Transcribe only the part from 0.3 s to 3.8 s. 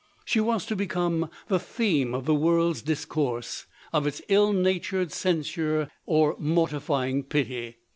was to become the theme of the world's discourse,